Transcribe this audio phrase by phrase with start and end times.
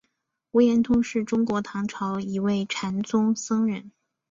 [0.49, 3.91] 无言通是中国唐朝的一位禅宗僧人。